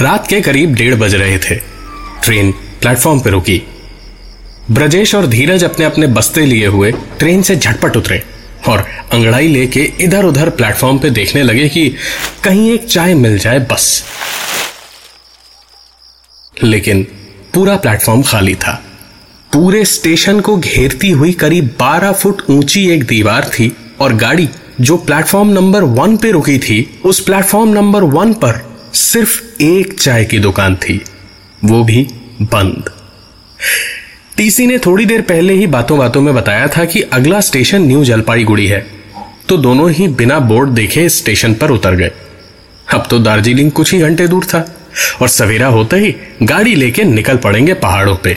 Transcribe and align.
रात 0.00 0.26
के 0.26 0.40
करीब 0.40 0.74
डेढ़ 0.74 0.94
बज 0.94 1.14
रहे 1.14 1.38
थे। 1.38 1.54
ट्रेन 2.24 2.52
प्लेटफॉर्म 2.52 3.20
पर 3.20 3.30
रुकी। 3.30 3.62
ब्रजेश 4.70 5.14
और 5.14 5.26
धीरज 5.26 5.64
अपने 5.64 5.84
अपने 5.84 6.06
बस्ते 6.06 6.46
लिए 6.46 6.66
हुए 6.66 6.92
ट्रेन 6.92 7.42
से 7.42 7.56
झटपट 7.56 7.96
उतरे 7.96 8.22
और 8.68 8.78
अंगड़ाई 9.12 9.48
लेके 9.48 9.92
इधर 10.00 10.24
उधर 10.24 10.50
प्लेटफॉर्म 10.50 10.98
पे 10.98 11.10
देखने 11.10 11.42
लगे 11.42 11.68
कि 11.68 11.94
कहीं 12.44 12.72
एक 12.72 12.84
चाय 12.84 13.14
मिल 13.14 13.38
जाए 13.38 13.58
बस। 13.58 14.04
लेकिन 16.62 17.06
पूरा 17.54 17.76
प्लेटफॉर्म 17.76 18.22
खाली 18.22 18.54
था। 18.54 18.84
पूरे 19.52 19.84
स्टेशन 19.84 20.40
को 20.40 20.56
घेरती 20.56 21.10
हुई 21.10 21.32
करीब 21.32 21.76
12 21.78 22.12
फुट 22.12 22.42
ऊँची 22.50 22.90
एक 22.90 23.04
दीवार 23.04 23.44
थी 23.44 23.76
और 24.00 24.14
गाड़ी 24.14 24.48
जो 24.80 24.96
प्लेटफॉर्म 24.96 25.48
नंबर 25.48 25.82
वन 25.82 26.16
पे 26.16 26.30
रुकी 26.30 26.58
थी, 26.58 27.00
उस 27.04 27.20
प्लेटफॉर्म 27.20 27.70
नंबर 27.70 28.02
वन 28.02 28.32
पर 28.32 28.67
सिर्फ़ 28.94 29.62
एक 29.62 29.98
चाय 30.00 30.24
की 30.24 30.38
दुकान 30.38 30.76
थी, 30.76 31.00
वो 31.64 31.82
भी 31.84 32.02
बंद। 32.42 32.90
टीसी 34.36 34.66
ने 34.66 34.78
थोड़ी 34.78 35.04
देर 35.04 35.22
पहले 35.22 35.54
ही 35.54 35.66
बातों 35.66 35.98
बातों 35.98 36.20
में 36.22 36.34
बताया 36.34 36.66
था 36.68 36.84
कि 36.84 37.00
अगला 37.02 37.40
स्टेशन 37.40 37.82
न्यू 37.82 38.04
जलपाईगुड़ी 38.04 38.66
है 38.66 38.86
तो 39.48 39.56
दोनों 39.56 39.90
ही 39.90 40.08
बिना 40.08 40.38
बोर्ड 40.40 40.70
देखे 40.70 41.08
स्टेशन 41.08 41.54
पर 41.54 41.70
उतर 41.70 41.94
गए। 41.94 42.10
अब 42.88 43.06
तो 43.10 43.18
दार्जिलिंग 43.18 43.70
कुछ 43.70 43.92
ही 43.92 43.98
घंटे 43.98 44.26
दूर 44.28 44.44
था, 44.44 44.60
और 45.22 45.28
सवेरा 45.28 45.66
होते 45.66 45.96
ही 45.96 46.14
गाड़ी 46.42 46.74
लेके 46.74 47.04
निकल 47.04 47.36
पड़ेंगे 47.36 47.74
पहाड़ों 47.74 48.16
पे। 48.16 48.36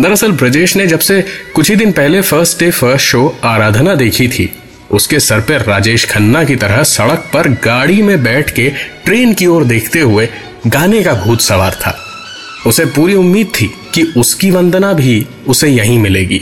दरअसल 0.00 0.32
ब्रजेश 0.32 0.76
ने 0.76 0.86
जब 0.86 0.98
से 1.00 1.20
कुछ 1.54 1.70
ही 1.70 1.76
दिन 1.76 1.92
पहले 1.92 2.20
first 2.20 2.58
day, 2.60 2.70
first 2.70 3.06
show 3.06 3.38
Aradhana 3.44 3.94
देखी 3.94 4.28
थी 4.28 4.50
उसके 4.92 5.20
सर 5.20 5.40
पर 5.40 5.62
राजेश 5.62 6.04
खन्ना 6.04 6.44
की 6.44 6.56
तरह 6.56 6.82
सड़क 6.82 7.30
पर 7.34 7.48
गाड़ी 7.64 8.02
में 8.02 8.22
बैठ 8.22 8.50
के 8.50 8.68
ट्रेन 9.04 9.32
की 9.34 9.46
ओर 9.46 9.64
देखते 9.64 10.00
हुए 10.00 10.28
गाने 10.66 11.02
का 11.02 11.14
भूत 11.14 11.40
सवार 11.40 11.74
था। 11.76 11.96
उसे 12.66 12.84
पूरी 12.86 13.14
उम्मीद 13.14 13.52
थी 13.60 13.66
कि 13.94 14.02
उसकी 14.16 14.50
वंदना 14.50 14.92
भी 14.92 15.26
उसे 15.48 15.68
यहीं 15.68 15.98
मिलेगी। 15.98 16.40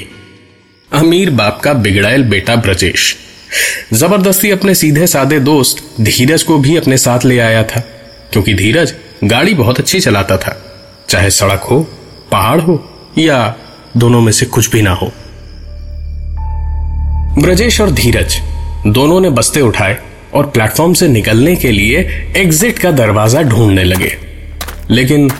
अमीर 0.92 1.30
बाप 1.30 1.60
का 1.60 1.72
बिगड़ायल 1.74 2.24
बेटा 2.24 2.56
ब्रजेश। 2.56 3.14
ज़बरदस्ती 3.92 4.50
अपने 4.50 4.74
सीधे 4.74 5.06
सादे 5.06 5.38
दोस्त 5.40 5.82
धीरज 6.00 6.42
को 6.42 6.58
भी 6.58 6.76
अपने 6.76 6.98
साथ 6.98 7.24
ले 7.24 7.38
आया 7.38 7.62
था, 7.62 7.80
क्योंकि 8.32 8.54
धीरज 8.54 8.94
गाड़ी 9.24 9.54
बहुत 9.54 9.78
अच्छी 9.78 10.00
चलाता 10.00 10.36
था, 10.36 10.56
चाहे 11.08 11.30
सड़क 11.30 11.60
हो, 11.60 11.80
पहाड़ 12.30 12.60
हो, 12.60 12.76
या 13.18 13.56
दोनों 13.96 14.20
में 14.20 14.32
से 14.32 14.46
कुछ 14.46 14.70
भी 14.70 14.82
ना 14.82 14.90
हो। 14.90 15.12
ब्रजेश 17.40 17.80
और 17.80 17.90
धीरज 17.90 18.36
दोनों 18.86 19.20
ने 19.20 19.30
बस्ते 19.30 19.60
उठाए 19.60 19.98
और 20.34 20.46
प्लेटफॉर्म 20.46 20.94
से 20.94 21.08
निकलने 21.08 21.56
के 21.56 21.70
लिए 21.70 21.98
एग्जिट 22.36 22.78
का 22.78 22.90
दरवाज़ा 22.90 23.42
ढूँढने 23.42 23.84
लगे। 23.84 24.16
लेकिन 24.90 25.30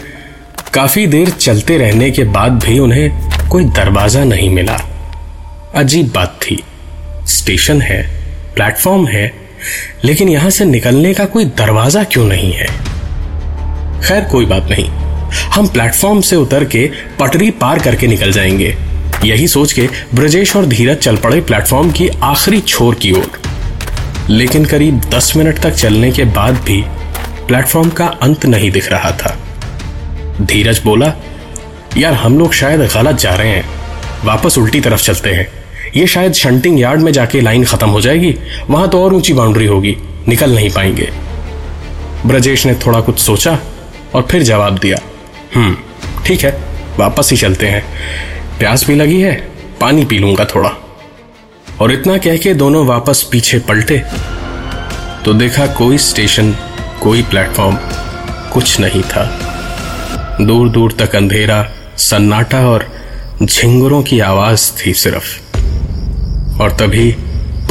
काफ़ी 0.75 1.07
देर 1.07 1.31
चलते 1.31 1.79
रहने 1.79 2.11
के 2.11 2.25
बाद 2.25 2.53
भी 2.53 2.79
उन्हें 2.79 3.31
कोई 3.49 3.65
दरवाज़ा 3.65 4.25
नहीं 4.25 4.51
मिला। 4.51 4.81
अजीब 5.75 6.13
बात 6.15 6.39
थी। 6.43 6.63
स्टेशन 7.27 7.83
है, 7.83 8.03
प्लेटफॉर्म 8.55 9.07
है, 9.07 9.33
लेकिन 10.05 10.29
यहाँ 10.29 10.51
से 10.51 10.65
निकलने 10.65 11.15
का 11.15 11.25
कोई 11.25 11.45
दरवाज़ा 11.45 12.05
क्यों 12.05 12.25
नहीं 12.25 12.53
है? 12.53 12.67
खैर, 14.03 14.25
कोई 14.25 14.47
बात 14.47 14.69
नहीं। 14.71 14.89
हम 15.31 15.67
प्लेटफॉर्म 15.67 16.21
से 16.21 16.37
उतर 16.37 16.65
के 16.65 16.91
पटरी 17.21 17.51
पार 17.51 17.79
करके 17.79 18.07
निकल 18.07 18.33
जाएँगे। 18.33 18.75
यही 19.25 19.49
सोच 19.49 19.73
के 19.73 19.89
ब्रजेश 20.15 20.57
और 20.57 20.67
धीरज 20.67 20.97
चल 20.97 21.17
पड़े 21.17 21.41
प्लेटफॉर्म 21.41 21.91
की 21.91 22.09
आखिरी 22.09 22.61
छोर 22.61 22.95
की 22.95 23.13
ओर। 23.13 23.41
लेकिन 24.31 24.65
करीब 24.65 25.01
दस 25.01 25.33
मिनट 25.37 25.59
तक 25.59 25.71
चलने 25.71 26.11
के 26.11 26.25
बाद 26.25 26.55
भी 26.55 26.85
प्लेटफॉर्म 27.47 27.91
का 27.91 28.07
अंत 28.07 28.47
नहीं 28.47 28.71
दिख 28.71 28.93
रहा 28.93 29.11
था। 29.11 29.39
धीरज 30.41 30.81
बोला, 30.85 31.13
यार, 31.97 32.13
हम 32.13 32.39
लोग 32.39 32.53
शायद 32.53 32.81
गलत 32.81 33.17
जा 33.17 33.35
रहे 33.35 33.49
हैं। 33.49 33.69
वापस 34.25 34.59
उल्टी 34.59 34.81
तरफ़ 34.81 35.03
चलते 35.03 35.31
हैं। 35.31 35.47
ये 35.97 36.07
शायद 36.07 36.33
शंटिंग 36.33 36.81
यार्ड 36.81 37.01
में 37.01 37.13
जाके 37.13 37.41
लाइन 37.41 37.65
खत्म 37.65 37.89
हो 37.89 38.01
जाएगी। 38.01 38.37
वहाँ 38.71 38.89
तो 38.89 39.05
और 39.05 39.15
ऊँची 39.15 39.33
बाउंड्री 39.33 39.67
होगी। 39.67 39.97
निकल 40.29 40.55
नहीं 40.55 40.71
पाएँगे। 40.71 41.11
ब्रजेश 42.27 42.67
ने 42.67 42.75
थोड़ा 42.75 43.01
कुछ 43.01 43.19
सोचा 43.19 43.59
और 44.15 44.27
फिर 44.31 44.43
जवाब 44.43 44.79
दिया 44.79 44.99
हम्म 45.55 45.77
ठीक 46.27 46.41
है, 46.41 46.61
वापस 46.99 47.31
ही 47.31 47.37
चलते 47.37 47.67
हैं। 47.67 47.85
प्यास 48.61 48.87
भी 48.87 48.95
लगी 48.95 49.21
है, 49.21 49.49
पानी 49.81 50.05
पी 50.05 50.19
लूँगा 50.19 50.45
थोड़ा। 50.45 50.71
और 51.81 51.93
इतना 51.93 52.19
कह 52.19 52.37
के 52.37 52.55
दोनों 52.55 52.87
वापस 52.87 53.29
पीछे 53.33 53.59
पलटे। 53.59 54.03
तो 55.25 55.33
देखा 55.35 55.67
कोई 55.67 55.99
स्टेशन, 55.99 56.57
कोई 57.03 57.23
प्लेटफॉर्म, 57.23 57.79
कुछ 58.53 58.81
नहीं 58.81 59.03
था। 59.03 59.25
दूर 60.41 60.69
दूर 60.69 60.93
तक 60.93 61.17
अंधेरा, 61.17 61.73
सन्नाटा 61.99 62.69
और 62.69 62.87
झिंगुरों 63.43 64.03
की 64.03 64.21
आवाज़ 64.21 64.71
थी 64.73 64.93
सिर्फ़। 64.93 65.39
और 66.63 66.77
तभी 66.81 67.17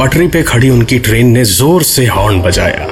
पटरी 0.00 0.28
पे 0.28 0.42
खड़ी 0.42 0.70
उनकी 0.70 0.98
ट्रेन 0.98 1.26
ने 1.26 1.44
ज़ोर 1.44 1.82
से 1.82 2.06
हॉर्न 2.06 2.40
बजाया। 2.40 2.86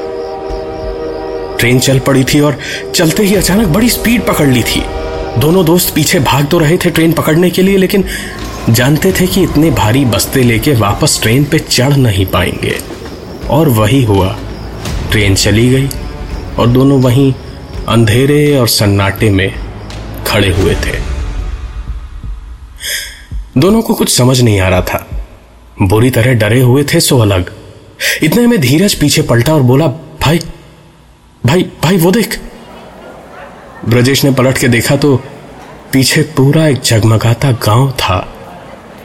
ट्रेन 1.56 1.78
चल 1.78 1.98
पड़ी 1.98 2.24
थी 2.24 2.40
और 2.40 2.58
चलते 2.94 3.22
ही 3.22 3.34
अचानक 3.34 3.68
बड़ी 3.68 3.88
स्पीड 3.88 4.26
पकड़ 4.26 4.48
ली 4.48 4.62
थी। 4.62 4.82
दोनों 5.38 5.64
दोस्त 5.64 5.94
पीछे 5.94 6.18
भाग 6.20 6.46
तो 6.46 6.58
रहे 6.58 6.76
थे 6.76 6.90
ट्रेन 6.90 7.12
पकड़ने 7.12 7.50
के 7.50 7.62
लिए, 7.62 7.76
लेकिन 7.76 8.04
जानते 8.70 9.12
थे 9.12 9.26
कि 9.26 9.42
इतने 9.42 9.70
भारी 9.70 10.04
बस्ते 10.04 10.42
लेके 10.42 10.72
वापस 10.72 11.18
ट्रेन 11.22 11.44
पे 11.44 11.58
चढ़ 11.58 11.96
नहीं 11.96 12.26
पाएँगे। 12.26 12.78
और 13.50 13.68
वही 13.68 14.02
हुआ। 14.04 14.36
ट्रेन 15.10 15.34
चली 15.34 15.68
गई 15.68 15.88
और 16.58 16.66
दोनों 16.66 17.00
वहीं 17.00 17.32
अंधेरे 17.88 18.56
और 18.56 18.68
सन्नाटे 18.68 19.30
में 19.30 19.54
खड़े 20.26 20.50
हुए 20.50 20.74
थे। 20.74 20.98
दोनों 23.58 23.82
को 23.82 23.94
कुछ 23.94 24.08
समझ 24.08 24.40
नहीं 24.40 24.60
आ 24.60 24.68
रहा 24.68 24.80
था। 24.80 25.06
बुरी 25.82 26.10
तरह 26.10 26.34
डरे 26.34 26.60
हुए 26.60 26.84
थे 26.84 27.00
सो 27.00 27.18
अलग। 27.18 27.52
इतने 28.22 28.46
में 28.46 28.60
धीरज 28.60 28.94
पीछे 28.94 29.22
पलटा 29.22 29.54
और 29.54 29.62
बोला, 29.62 29.86
भाई 29.86 30.40
भाई 31.46 31.62
भाई, 31.82 31.96
वो 31.96 32.10
देख 32.10 32.38
ब्रजेश 33.84 34.24
ने 34.24 34.30
पलट 34.30 34.58
के 34.58 34.68
देखा 34.68 34.96
तो 34.96 35.16
पीछे 35.92 36.22
पूरा 36.36 36.66
एक 36.66 36.80
जगमगाता 36.80 37.52
गाँव 37.52 37.90
था। 37.92 38.26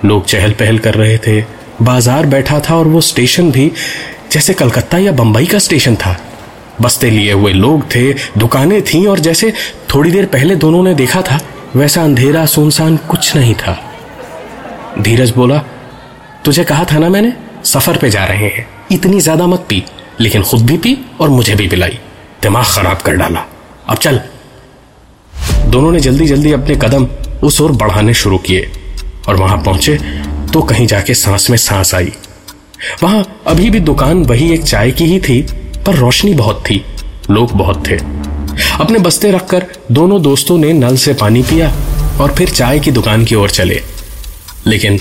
लोग 0.06 0.26
चहल 0.26 0.52
पहल 0.52 0.80
कर 0.80 0.94
रहे 0.94 1.18
थे। 1.18 1.42
बाज़ार 1.82 2.26
बैठा 2.26 2.60
था 2.60 2.76
और 2.76 2.88
वो 2.88 3.02
स्टेशन 3.02 3.52
भी 3.52 3.72
जैसे 4.32 4.54
कलकत्ता 4.54 4.98
या 4.98 5.12
बंबई 5.12 5.46
का 5.46 5.60
स्टेशन 5.60 5.96
था। 5.96 6.18
बस्ते 6.82 7.10
लिए 7.10 7.32
हुए 7.32 7.54
लोग 7.54 7.84
थे, 7.96 8.14
दुकानें 8.14 8.82
थीं 8.84 9.06
और 9.08 9.20
जैसे 9.20 9.54
थोड़ी 9.94 10.12
देर 10.12 10.26
पहले 10.26 10.56
दोनों 10.56 10.84
ने 10.84 10.94
देखा 10.96 11.22
था, 11.22 11.40
वैसा 11.76 12.04
अंधेरा 12.04 12.46
सुनसान 12.46 12.98
कुछ 13.10 13.36
नहीं 13.36 13.56
था। 13.56 13.78
धीरज 15.00 15.32
बोला, 15.32 15.58
तुझे 16.46 16.64
कहा 16.64 16.86
था 16.86 17.00
ना 17.00 17.10
मैंने? 17.10 17.34
सफ़र 17.66 17.98
पे 17.98 18.10
जा 18.10 18.26
रहे 18.26 18.48
हैं। 18.48 18.68
इतनी 18.92 19.20
ज़्यादा 19.22 19.48
मत 19.48 19.66
पी, 19.70 19.84
लेकिन 20.20 20.44
खुद 20.44 20.66
भी 20.66 20.78
पी 20.78 20.98
और 21.20 21.30
मुझे 21.30 21.56
भी 21.56 21.68
पिलाई। 21.68 22.00
दिमाग 22.42 22.66
खराब 22.66 22.98
कर 22.98 23.16
डाला। 23.16 23.46
अब 23.90 23.98
चल 23.98 24.22
दोनों 25.66 25.92
ने 25.92 26.00
जल्दी 26.00 26.26
जल्दी 26.26 26.52
अपने 26.52 26.76
कदम 26.76 27.08
उस 27.44 27.60
ओर 27.62 27.72
बढ़ाने 27.72 28.14
शुरू 28.14 28.38
किए 28.38 28.70
और 29.28 29.36
वहाँ 29.36 29.58
पहुँचे 29.58 29.96
तो 30.54 30.62
कहीं 30.62 30.86
जाके 30.88 31.14
सांस 31.14 31.50
में 31.50 31.58
सांस 31.58 31.94
आई। 31.96 32.12
वहाँ 33.04 33.24
अभी 33.48 33.70
भी 33.70 33.80
दुकान 33.80 34.24
वही 34.24 34.52
एक 34.54 34.64
चाय 34.64 34.92
की 34.92 35.06
ही 35.06 35.20
थी, 35.20 35.42
पर 35.86 35.96
रोशनी 35.96 36.34
बहुत 36.34 36.64
थी, 36.70 36.84
लोग 37.32 37.52
बहुत 37.52 37.88
थे। 37.88 37.98
अपने 38.80 39.00
बस्ते 39.00 39.32
रखकर 39.32 39.66
दोनों 39.92 40.22
दोस्तों 40.22 40.58
ने 40.58 40.74
नल 40.74 40.96
से 40.96 41.14
पानी 41.14 41.42
पिया 41.44 41.72
और 42.22 42.34
फिर 42.36 42.50
चाय 42.50 42.80
की 42.80 42.92
दुकान 42.92 43.26
की 43.26 43.36
ओर 43.36 43.50
चले। 43.50 43.82
लेकिन 44.68 45.00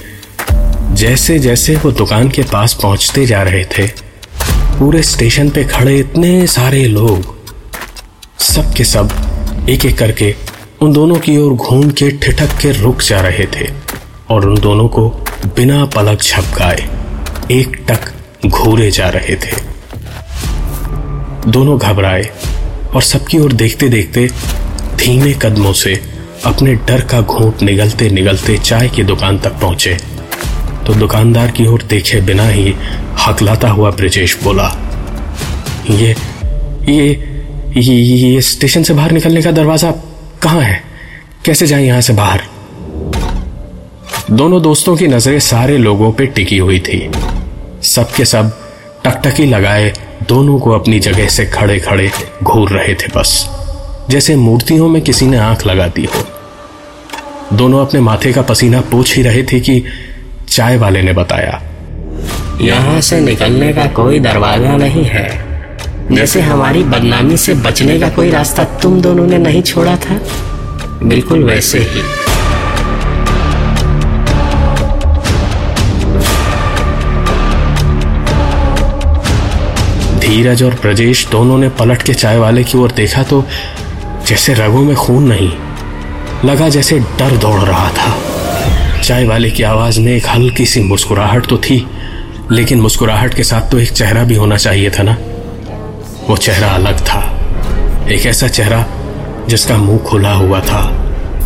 जैसे 0.95 1.39
जैसे 1.39 1.77
वो 1.77 1.91
दुकान 1.93 2.29
के 2.29 2.43
पास 2.43 2.75
पहुँचते 2.83 3.27
जा 3.27 3.43
रहे 3.43 3.65
थे, 3.69 3.87
पूरे 4.79 5.03
स्टेशन 5.03 5.51
पे 5.51 5.65
खड़े 5.65 5.99
इतने 5.99 6.47
सारे 6.47 6.87
लोग, 6.89 7.35
सब 8.41 8.73
के 8.75 8.85
सब 8.85 9.67
एक 9.69 9.85
एक 9.85 9.99
करके 9.99 10.35
उन 10.83 10.93
दोनों 10.93 11.17
की 11.17 11.37
ओर 11.39 11.53
घूम 11.53 11.91
के 11.91 12.11
ठिठक 12.19 12.57
के 12.61 12.71
रुक 12.73 13.03
जा 13.03 13.21
रहे 13.21 13.45
थे 13.47 13.67
और 14.31 14.47
उन 14.49 14.59
दोनों 14.61 14.89
को 14.89 15.09
बिना 15.57 15.85
पलक 15.95 16.23
झपकाए 16.23 16.89
एक 17.51 17.77
टक 17.91 18.47
घूरे 18.47 18.91
जा 18.91 19.09
रहे 19.09 19.37
थे। 19.37 19.61
दोनों 21.51 21.79
घबराए 21.79 22.25
और 22.95 23.03
सबकी 23.03 23.39
ओर 23.39 23.53
देखते 23.53 23.89
देखते 23.89 24.27
धीमे 24.99 25.33
कदमों 25.43 25.73
से 25.73 25.95
अपने 26.47 26.75
डर 26.75 27.01
का 27.07 27.21
घूंट 27.21 27.63
निगलते 27.63 28.11
निगलते 28.11 28.59
चाय 28.59 28.89
की 28.89 29.05
दुकान 29.05 29.39
तक 29.39 29.61
पहुँचे। 29.61 29.97
तो 30.87 30.95
दुकानदार 30.95 31.51
की 31.51 31.67
ओर 31.67 31.83
देखे 31.91 32.21
बिना 32.21 32.49
ही 32.49 32.75
हकलाता 33.27 33.69
हुआ 33.71 33.91
ब्रिजेश 33.91 34.39
बोला 34.45 34.71
ये 35.91 36.15
ये 36.89 37.11
ये, 37.77 37.95
ये 37.95 38.41
स्टेशन 38.41 38.83
से 38.83 38.95
बाहर 38.95 39.13
निकलने 39.13 39.43
का 39.43 39.51
दरवाज़ा 39.53 39.91
कहाँ 40.43 40.61
है? 40.63 40.83
कैसे 41.45 41.67
जाए 41.67 41.85
यहाँ 41.85 42.01
से 42.01 42.13
बाहर? 42.13 42.41
दोनों 44.31 44.61
दोस्तों 44.63 44.97
की 44.97 45.07
नज़रें 45.09 45.39
सारे 45.41 45.77
लोगों 45.79 46.11
पे 46.13 46.27
टिकी 46.27 46.59
हुई 46.59 46.79
थी। 46.81 47.11
सबके 47.85 48.25
सब 48.25 48.51
टकटकी 49.05 49.47
लगाए 49.47 49.93
दोनों 50.29 50.59
को 50.59 50.71
अपनी 50.71 50.99
जगह 51.01 51.29
से 51.29 51.47
खड़े 51.47 51.79
खड़े 51.81 52.11
घूर 52.43 52.71
रहे 52.71 52.95
थे 52.95 53.09
बस। 53.17 53.35
जैसे 54.11 54.37
मूर्तियों 54.37 54.89
में 54.89 55.01
किसी 55.03 55.27
ने 55.27 55.37
आँख 55.39 55.67
लगा 55.67 55.87
दी 55.89 56.05
हो। 56.05 56.25
दोनों 57.57 57.87
अपने 57.87 58.01
माथे 58.01 58.33
का 58.33 58.43
पसीना 58.43 58.81
पूछ 58.91 59.17
ही 59.17 59.23
रहे 59.23 59.43
थे 59.43 59.61
कि 59.61 59.83
चाय 60.49 60.77
वाले 60.77 61.03
ने 61.03 61.13
बताया, 61.13 61.63
यहाँ 62.61 63.01
से 63.01 63.21
निकलने 63.21 63.73
का 63.73 63.87
कोई 63.93 64.21
दरवाज़ा 64.21 64.77
नहीं 64.77 65.05
है। 65.05 65.52
जैसे 66.11 66.41
हमारी 66.41 66.83
बदनामी 66.85 67.37
से 67.37 67.55
बचने 67.55 67.99
का 68.01 68.09
कोई 68.09 68.31
रास्ता 68.31 68.65
तुम 68.83 69.01
दोनों 69.01 69.27
ने 69.27 69.39
नहीं 69.39 69.63
छोड़ा 69.63 69.97
था। 69.97 70.19
बिल्कुल 71.03 71.45
वैसे 71.45 71.79
ही। 71.79 72.03
धीरज 80.19 80.63
और 80.63 80.75
ब्रजेश 80.75 81.27
दोनों 81.29 81.59
ने 81.59 81.69
पलट 81.69 82.03
के 82.03 82.15
चाय 82.15 82.39
वाले 82.39 82.65
की 82.65 82.79
ओर 82.79 82.93
देखा 82.93 83.23
तो 83.23 83.45
जैसे 84.29 84.55
रगों 84.55 84.83
में 84.85 84.95
खून 84.97 85.25
नहीं, 85.29 85.51
लगा 86.45 86.69
जैसे 86.69 86.99
डर 87.19 87.37
दौड़ 87.37 87.61
रहा 87.61 87.89
था। 87.91 88.15
चाय 89.03 89.27
वाले 89.27 89.51
की 89.51 89.63
आवाज़ 89.63 90.01
में 90.01 90.13
एक 90.13 90.27
हल्की 90.29 90.67
सी 90.67 90.83
मुस्कुराहट 90.83 91.47
तो 91.47 91.59
थी, 91.59 91.87
लेकिन 92.53 92.81
मुस्कुराहट 92.81 93.35
के 93.35 93.43
साथ 93.43 93.71
तो 93.71 93.79
एक 93.79 93.93
चेहरा 93.93 94.25
भी 94.25 94.35
होना 94.35 94.57
चाहिए 94.57 94.91
था 94.91 95.03
ना? 95.03 95.17
वो 96.29 96.37
चेहरा 96.37 96.69
अलग 96.69 97.01
था। 97.01 97.21
एक 98.11 98.27
ऐसा 98.27 98.49
चेहरा 98.49 98.85
जिसका 99.49 99.77
मुँह 99.77 99.99
खुला 99.99 100.33
हुआ 100.33 100.61
था। 100.61 100.99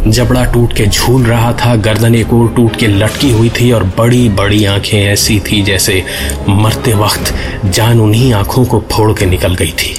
जबड़ा 0.07 0.45
टूट 0.45 0.73
के 0.73 0.87
झूल 0.87 1.23
रहा 1.23 1.53
था, 1.53 1.75
गर्दन 1.77 2.15
एक 2.15 2.33
और 2.33 2.49
टूट 2.49 2.77
के 2.77 2.87
लटकी 2.87 3.31
हुई 3.31 3.49
थी 3.51 3.71
और 3.73 3.85
बड़ी 3.99 4.29
बड़ी 4.29 4.65
आँखें 4.65 4.99
ऐसी 5.03 5.41
थी 5.41 5.63
जैसे 5.63 6.05
मरते 6.49 6.95
वक्त 6.95 7.35
जान 7.65 8.01
उन्हीं 8.01 8.33
आँखों 8.33 8.65
को 8.65 8.81
फोड़ 8.93 9.13
के 9.13 9.27
निकल 9.27 9.55
गई 9.55 9.71
थी। 9.71 9.95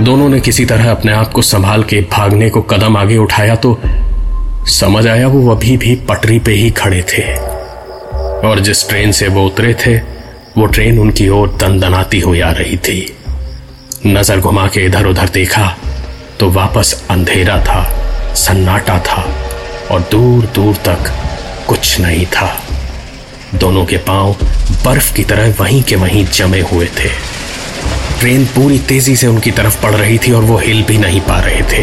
दोनों 0.00 0.28
ने 0.28 0.40
किसी 0.40 0.64
तरह 0.64 0.90
अपने 0.90 1.12
आप 1.12 1.32
को 1.32 1.42
संभाल 1.42 1.82
के 1.82 2.00
भागने 2.00 2.50
को 2.50 2.62
कदम 2.62 2.96
आगे 2.96 3.16
उठाया 3.16 3.54
तो 3.54 3.78
समझ 4.66 5.06
आया 5.06 5.28
वो 5.28 5.50
अभी 5.50 5.76
भी 5.76 5.94
पटरी 6.08 6.38
पे 6.38 6.52
ही 6.52 6.70
खड़े 6.70 7.02
थे। 7.02 7.22
और 8.48 8.60
जिस 8.60 8.88
ट्रेन 8.88 9.12
से 9.12 9.28
वो 9.28 9.46
उतरे 9.46 9.74
थे, 9.74 9.96
वो 10.58 10.66
ट्रेन 10.66 10.98
उनकी 10.98 11.28
ओर 11.28 11.56
दनदनाती 11.60 12.20
हुई 12.20 12.40
आ 12.40 12.50
रही 12.50 12.76
थी। 12.76 13.16
नज़र 14.06 14.40
घुमा 14.40 14.66
के 14.66 14.84
इधर 14.86 15.06
उधर 15.06 15.28
देखा 15.28 15.66
तो 16.38 16.48
वापस 16.50 16.92
अंधेरा 17.10 17.58
था, 17.64 17.82
सन्नाटा 18.34 18.98
था, 18.98 19.24
और 19.90 20.00
दूर 20.10 20.46
दूर 20.54 20.76
तक 20.76 21.10
कुछ 21.68 21.98
नहीं 22.00 22.24
था। 22.26 22.48
दोनों 23.54 23.84
के 23.86 23.96
पाँव 23.96 24.36
बर्फ़ 24.84 25.12
की 25.16 25.24
तरह 25.24 25.54
वहीं 25.60 25.82
के 25.82 25.96
वहीं 25.96 26.24
जमे 26.26 26.60
हुए 26.60 26.86
थे। 26.98 27.08
ट्रेन 28.20 28.44
पूरी 28.46 28.78
तेज़ी 28.78 29.16
से 29.16 29.26
उनकी 29.26 29.50
तरफ़ 29.50 29.80
पड़ 29.82 29.94
रही 29.94 30.18
थी 30.18 30.32
और 30.32 30.42
वो 30.42 30.56
हिल 30.58 30.82
भी 30.82 30.98
नहीं 30.98 31.20
पा 31.20 31.38
रहे 31.40 31.62
थे। 31.62 31.82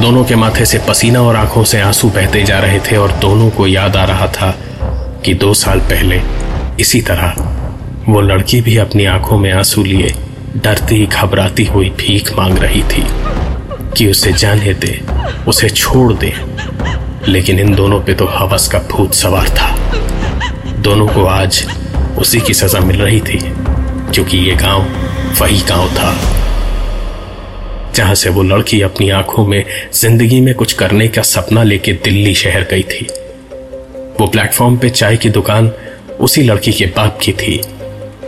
दोनों 0.00 0.24
के 0.24 0.36
माथे 0.36 0.64
से 0.64 0.78
पसीना 0.88 1.22
और 1.22 1.36
आँखों 1.36 1.64
से 1.64 1.80
आँसू 1.80 2.10
बहते 2.10 2.42
जा 2.42 2.58
रहे 2.58 2.80
थे 2.80 2.96
और 2.96 3.12
दोनों 3.20 3.50
को 3.50 3.66
याद 3.66 3.96
आ 3.96 4.04
रहा 4.04 4.28
था 4.30 4.50
कि 5.24 5.34
दो 5.34 5.54
साल 5.54 5.80
पहले 5.92 6.20
इसी 6.80 7.00
तरह 7.02 7.34
वो 8.08 8.20
लड़की 8.20 8.60
भी 8.60 8.76
अपनी 8.76 9.04
आँखों 9.06 9.38
में 9.38 9.52
आँसू 9.52 9.84
लिए 9.84 10.14
डरती 10.56 11.06
घबराती 11.06 11.64
हुई 11.64 11.88
भीख 11.90 12.32
मांग 12.36 12.58
रही 12.58 12.82
थी 12.82 13.04
कि 13.96 14.06
उसे 14.06 14.32
जाने 14.32 14.74
दे, 14.74 15.00
उसे 15.48 15.68
छोड़ 15.70 16.12
दे। 16.14 16.32
लेकिन 17.28 17.60
इन 17.60 17.74
दोनों 17.74 18.00
पे 18.00 18.14
तो 18.14 18.26
हवस 18.26 18.68
का 18.68 18.78
भूत 18.90 19.14
सवार 19.14 19.48
था। 19.50 19.70
दोनों 20.82 21.06
को 21.08 21.24
आज 21.26 21.64
उसी 22.18 22.40
की 22.40 22.54
सजा 22.54 22.80
मिल 22.80 23.00
रही 23.00 23.20
थी, 23.20 23.38
क्योंकि 24.12 24.38
ये 24.38 24.54
गाँव 24.54 24.82
वही 25.40 25.60
गाँव 25.68 25.88
था, 25.88 26.14
जहाँ 27.94 28.14
से 28.14 28.30
वो 28.30 28.42
लड़की 28.42 28.80
अपनी 28.82 29.10
आँखों 29.10 29.46
में 29.46 29.64
ज़िंदगी 29.94 30.40
में 30.40 30.54
कुछ 30.54 30.72
करने 30.72 31.08
का 31.08 31.22
सपना 31.24 31.62
लेके 31.62 31.92
दिल्ली 32.04 32.34
शहर 32.34 32.66
गई 32.70 32.82
थी। 32.84 33.06
वो 34.20 34.26
प्लेटफॉर्म 34.26 34.76
पे 34.76 34.90
चाय 34.90 35.16
की 35.16 35.30
दुकान 35.30 35.72
उसी 36.20 36.42
लड़की 36.42 36.72
के 36.72 36.86
बाप 36.86 37.18
की 37.22 37.32
थी 37.32 37.60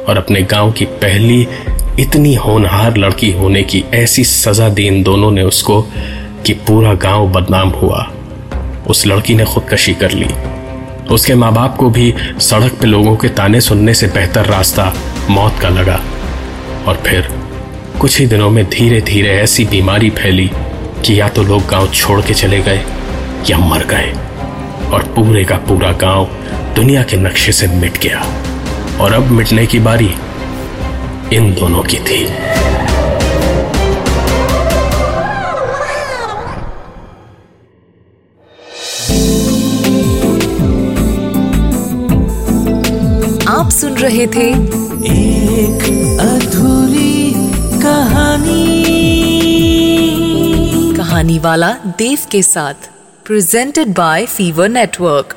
और 0.09 0.19
अपने 0.19 0.43
गाँव 0.45 0.73
की 0.73 0.85
पहली 1.03 1.47
इतनी 2.01 2.35
होनहार 2.35 2.97
लड़की 2.97 3.31
होने 3.33 3.63
की 3.63 3.85
ऐसी 3.95 4.25
सजा 4.25 4.69
दी 4.69 4.87
इन 4.87 5.03
दोनों 5.03 5.31
ने 5.31 5.43
उसको 5.43 5.83
कि 6.47 6.53
पूरा 6.53 6.95
गाँव 6.95 7.29
बदनाम 7.29 7.69
हुआ। 7.69 8.13
उस 8.87 9.07
लड़की 9.07 9.35
ने 9.35 9.45
खुदकशी 9.45 9.95
कर 9.95 10.11
ली। 10.11 10.27
उसके 11.11 11.35
माँ 11.35 11.53
बाप 11.53 11.77
को 11.77 11.91
भी 11.91 12.15
सड़क 12.41 12.73
पे 12.73 12.87
लोगों 12.87 13.17
के 13.17 13.29
ताने 13.29 13.61
सुनने 13.61 13.95
से 13.95 14.07
बेहतर 14.07 14.45
रास्ता 14.45 14.93
मौत 15.31 15.59
का 15.63 15.69
लगा। 15.69 16.01
और 16.89 17.03
फिर 17.07 17.29
कुछ 18.01 18.19
ही 18.21 18.27
दिनों 18.27 18.51
में 18.51 18.65
धीरे 18.71 19.01
धीरे 19.01 19.31
ऐसी 19.31 19.65
बीमारी 19.65 20.11
फैली 20.11 20.51
कि 21.07 21.21
या 21.21 21.29
तो 21.29 21.43
लोग 21.43 21.67
गाँव 21.67 21.89
छोड़ 21.89 22.21
के 22.21 22.35
चले 22.35 22.61
गए 22.61 22.85
या 23.51 23.59
मर 23.59 23.85
गए। 23.85 24.13
और 24.91 25.03
पूरे 25.03 25.45
का 25.45 25.57
पूरा 25.57 25.93
गाँव 25.93 26.29
दुनिया 26.77 27.03
के 27.03 27.17
नक्शे 27.17 27.53
से 27.53 27.67
मिट 27.67 27.99
गया। 27.99 28.27
और 29.01 29.13
अब 29.13 29.23
मिटने 29.23 29.67
की 29.67 29.79
बारी 29.79 30.11
इन 31.33 31.55
दोनों 31.55 31.83
की 31.83 31.99
थी। 31.99 32.25
आप 43.49 43.71
सुन 43.71 43.95
रहे 43.95 44.27
थे 44.27 44.49
एक 45.07 45.83
अधूरी 46.21 47.33
कहानी। 47.83 48.85
कहानी 50.97 51.39
वाला 51.39 51.73
देव 51.99 52.19
के 52.31 52.43
साथ 52.43 52.91
प्रेजेंटेड 53.25 53.89
बाय 53.89 54.27
फीवर 54.27 54.69
नेटवर्क 54.69 55.37